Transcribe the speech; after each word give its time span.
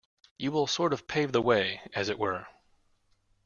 You 0.39 0.51
will 0.51 0.65
sort 0.65 0.93
of 0.93 1.07
pave 1.07 1.31
the 1.31 1.43
way, 1.43 1.81
as 1.93 2.09
it 2.09 2.17
were. 2.17 2.47